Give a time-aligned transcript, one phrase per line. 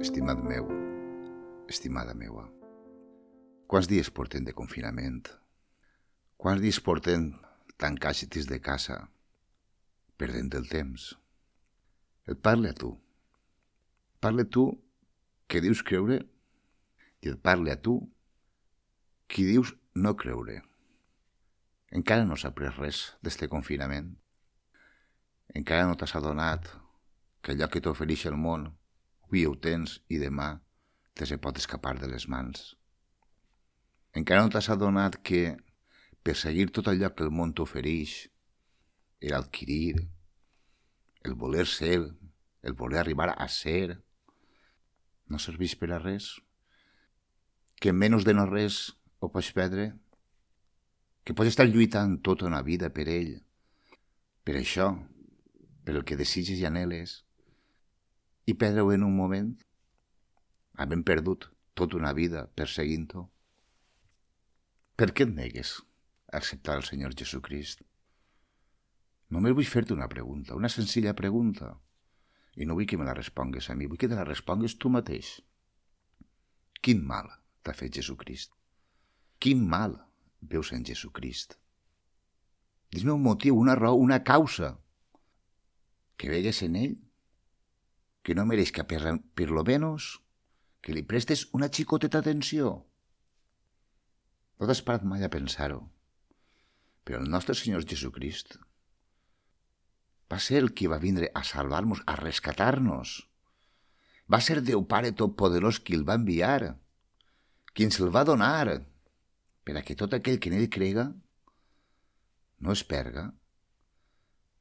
[0.00, 0.64] Estimat meu,
[1.68, 2.46] estimada meua,
[3.68, 5.26] quants dies portem de confinament?
[6.40, 7.26] Quants dies portem
[7.76, 8.96] tancats de casa,
[10.16, 11.04] perdent el temps?
[12.24, 12.94] Et parle a tu.
[14.24, 14.64] Parle tu
[15.46, 16.22] que dius creure
[17.20, 18.00] i et parle a tu
[19.28, 20.62] qui dius no creure.
[21.92, 24.16] Encara no s'ha pres res d'este confinament.
[25.52, 26.72] Encara no t'has adonat
[27.44, 28.70] que allò que t'ofereix el món
[29.30, 30.58] avui ho tens i demà
[31.14, 32.74] te se pot escapar de les mans.
[34.18, 35.54] Encara no t'has adonat que
[36.26, 38.26] per seguir tot allò que el món t'ofereix,
[39.22, 40.02] el adquirir,
[41.22, 42.00] el voler ser,
[42.66, 44.00] el voler arribar a ser,
[45.30, 46.34] no serveix per a res?
[47.78, 48.82] Que menys de no res
[49.20, 49.92] ho pots perdre?
[51.22, 53.36] Que pots estar lluitant tota una vida per ell,
[54.42, 54.90] per això,
[55.86, 57.20] per el que desitges i anheles,
[58.50, 59.50] i perdre-ho en un moment,
[60.82, 61.46] havent perdut
[61.78, 63.26] tota una vida perseguint-ho?
[64.98, 65.76] Per què et negues
[66.30, 67.84] a acceptar el Senyor Jesucrist?
[69.30, 71.70] Només vull fer-te una pregunta, una senzilla pregunta,
[72.58, 74.90] i no vull que me la respongues a mi, vull que te la respongues tu
[74.90, 75.36] mateix.
[76.82, 77.28] Quin mal
[77.62, 78.52] t'ha fet Jesucrist?
[79.40, 79.94] Quin mal
[80.40, 81.54] veus en Jesucrist?
[82.90, 84.74] Dis-me un motiu, una raó, una causa
[86.18, 86.96] que vegues en ell
[88.30, 89.00] que no mereixca per,
[89.34, 90.20] per lo menos
[90.86, 92.68] que li prestes una xicoteta atenció.
[94.54, 95.80] No t'has parat mai a pensar-ho,
[97.02, 98.54] però el nostre Senyor Jesucrist
[100.30, 103.16] va ser el qui va vindre a salvar-nos, a rescatar-nos.
[104.30, 106.76] Va ser Déu Pare Totpoderós qui el va enviar,
[107.74, 108.78] qui ens el va donar,
[109.66, 111.08] per a que tot aquell que en ell crega
[112.62, 113.32] no es perga,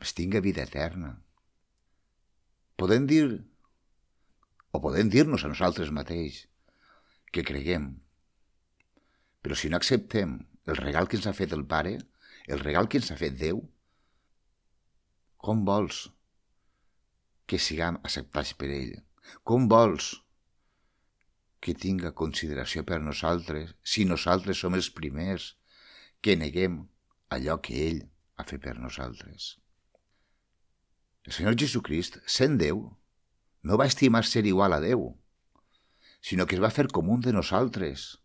[0.00, 1.18] es tinga vida eterna.
[2.80, 3.49] Podem dir,
[4.70, 6.44] o podem dir-nos a nosaltres mateix,
[7.32, 7.90] que creguem.
[9.42, 11.96] Però si no acceptem el regal que ens ha fet el Pare,
[12.46, 13.62] el regal que ens ha fet Déu,
[15.40, 16.08] com vols
[17.48, 18.92] que siguem acceptats per ell?
[19.46, 20.12] Com vols
[21.64, 25.54] que tinga consideració per nosaltres si nosaltres som els primers
[26.20, 26.82] que neguem
[27.36, 28.04] allò que ell
[28.36, 29.56] ha fet per nosaltres?
[31.24, 32.84] El Senyor Jesucrist, sent Déu,
[33.62, 35.14] no va estimar ser igual a Déu,
[36.20, 38.20] sinó que es va fer com un de nosaltres.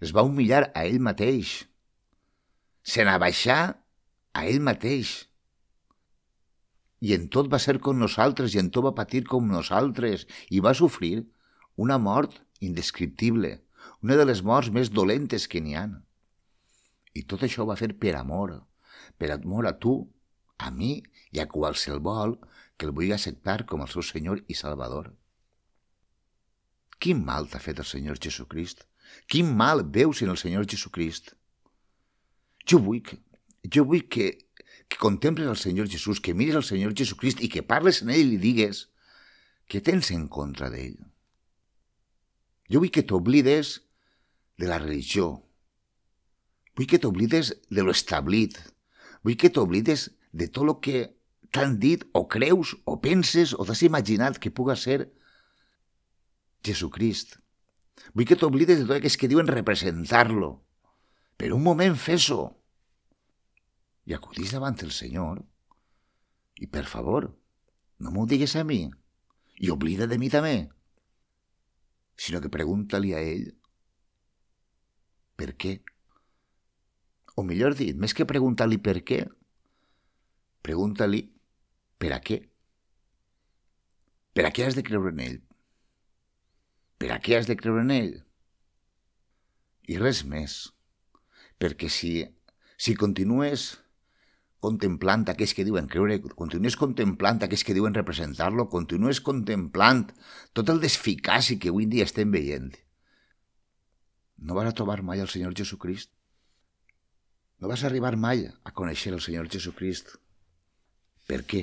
[0.00, 1.64] Es va humillar a ell mateix.
[2.82, 3.60] Se n'abaixar
[4.32, 5.14] a ell mateix.
[7.04, 10.60] I en tot va ser com nosaltres, i en tot va patir com nosaltres, i
[10.64, 11.26] va sofrir
[11.76, 13.58] una mort indescriptible,
[14.02, 15.98] una de les morts més dolentes que n'hi han.
[17.14, 18.56] I tot això va fer per amor,
[19.20, 19.98] per amor a tu,
[20.58, 20.96] a mi
[21.34, 22.38] i a qualsevol
[22.76, 25.12] que el vulgui acceptar com el seu Senyor i Salvador.
[26.98, 28.84] Quin mal t'ha fet el Senyor Jesucrist?
[29.28, 31.34] Quin mal veus en el Senyor Jesucrist?
[32.64, 33.18] Jo vull que,
[33.68, 34.30] jo vull que,
[34.88, 38.32] que contemples el Senyor Jesús, que mires el Senyor Jesucrist i que parles en ell
[38.36, 38.86] i digues
[39.68, 40.96] què tens en contra d'ell.
[42.72, 43.76] Jo vull que t'oblides
[44.56, 45.44] de la religió.
[46.74, 48.56] Vull que t'oblides de lo establit.
[49.22, 51.04] Vull que t'oblides de tot el que
[51.54, 55.06] t'han dit o creus o penses o t'has imaginat que puga ser
[56.66, 57.38] Jesucrist.
[58.14, 60.50] Vull que t'oblides de tot aquells que diuen representar-lo.
[61.38, 62.48] Per un moment fes-ho.
[64.08, 65.44] I acudís davant el Senyor.
[66.58, 67.28] I per favor,
[68.00, 68.88] no m'ho digues a mi.
[69.62, 70.56] I oblida de mi també.
[72.18, 73.52] Sinó que pregunta-li a ell
[75.38, 75.78] per què.
[77.38, 79.24] O millor dit, més que preguntar-li per què,
[80.64, 81.18] Pregunta-li
[82.04, 82.36] per a què.
[84.36, 85.36] Per a què has de creure en ell?
[87.00, 88.10] Per a què has de creure en ell?
[89.88, 90.56] I res més.
[91.56, 92.10] Perquè si,
[92.76, 93.70] si continues
[94.64, 100.02] contemplant aquells que diuen creure, continues contemplant aquells que diuen representar-lo, continues contemplant
[100.52, 102.68] tot el desficaci que avui dia estem veient.
[104.44, 106.12] No vas a trobar mai el Senyor Jesucrist.
[107.64, 110.18] No vas arribar mai a conèixer el Senyor Jesucrist.
[111.24, 111.62] Per què?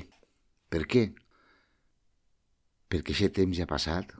[0.71, 1.06] Per què?
[2.91, 4.13] Perquè aquest temps ja ha passat.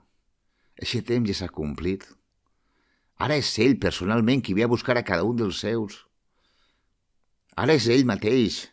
[0.82, 2.06] Aquest temps ja s'ha complit.
[3.22, 6.00] Ara és ell personalment qui ve a buscar a cada un dels seus.
[7.62, 8.64] Ara és ell mateix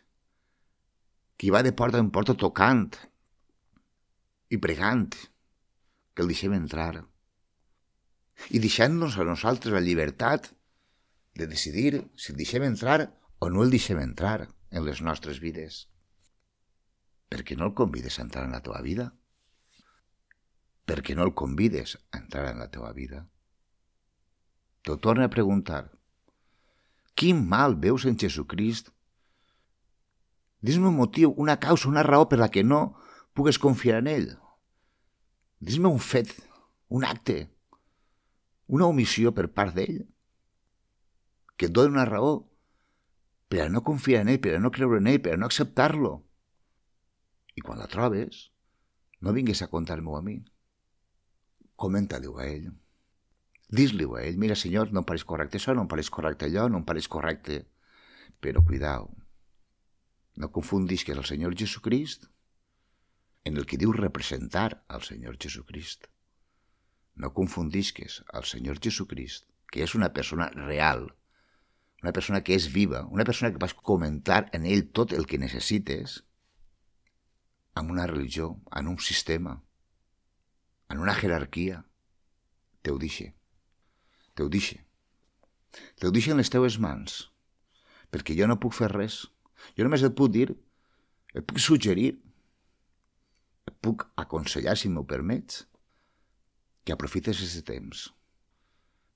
[1.39, 2.87] qui va de porta en porta tocant
[4.49, 6.93] i pregant que el deixem entrar
[8.49, 10.49] i deixant-nos a nosaltres la llibertat
[11.39, 12.99] de decidir si el deixem entrar
[13.39, 15.85] o no el deixem entrar en les nostres vides.
[17.29, 19.11] Per què no el convides a entrar en la teva vida?
[20.89, 23.27] per què no el convides a entrar en la teva vida?
[24.81, 25.83] T'ho torna a preguntar.
[27.13, 28.89] Quin mal veus en Jesucrist?
[30.65, 32.95] Dis-me un motiu, una causa, una raó per la que no
[33.37, 34.29] pugues confiar en ell.
[35.61, 36.33] Dis-me un fet,
[36.89, 37.37] un acte,
[38.65, 40.01] una omissió per part d'ell
[41.59, 42.33] que et doni una raó
[43.51, 45.45] per a no confiar en ell, per a no creure en ell, per a no
[45.45, 46.13] acceptar-lo.
[47.59, 48.47] I quan la trobes,
[49.19, 50.37] no vingues a contar-m'ho a mi.
[51.75, 52.69] Comenta-li-ho a ell.
[53.69, 54.39] Dis-li-ho a ell.
[54.39, 57.09] Mira, senyor, no em pareix correcte això, no em pareix correcte allò, no em pareix
[57.11, 57.61] correcte.
[58.39, 59.09] Però cuidao.
[60.39, 62.29] No confundis que és el Senyor Jesucrist
[63.43, 66.07] en el que diu representar al Senyor Jesucrist.
[67.19, 71.09] No confundisques al Senyor Jesucrist, que és una persona real,
[72.01, 75.41] una persona que és viva, una persona que vas comentar en ell tot el que
[75.41, 76.21] necessites,
[77.73, 79.61] amb una religió, en un sistema,
[80.89, 81.85] en una jerarquia.
[82.81, 83.33] Te ho dixe.
[84.33, 84.85] Te ho dixe.
[85.99, 87.19] Te ho dixe en les teves mans,
[88.09, 89.21] perquè jo no puc fer res.
[89.77, 90.47] Jo només et puc dir,
[91.35, 92.13] et puc suggerir,
[93.69, 95.65] et puc aconsellar, si m'ho permets,
[96.83, 98.07] que aprofites aquest temps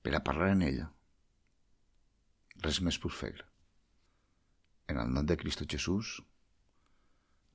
[0.04, 0.90] per a parlar en ella.
[2.62, 3.34] Res més puc fer.
[4.92, 6.20] En el nom de Cristo Jesús,